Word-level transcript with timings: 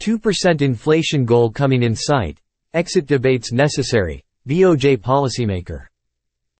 2% 0.00 0.62
inflation 0.62 1.24
goal 1.24 1.50
coming 1.50 1.82
in 1.82 1.94
sight. 1.94 2.38
Exit 2.72 3.06
debates 3.06 3.52
necessary. 3.52 4.22
BOJ 4.48 4.96
policymaker. 4.98 5.89